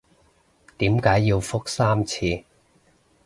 [0.79, 2.41] 點解要覆三次？